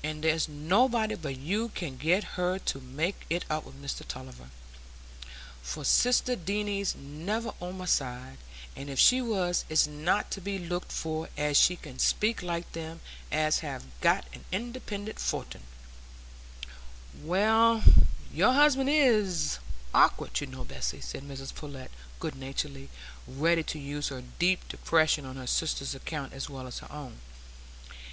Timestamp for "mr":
3.82-4.06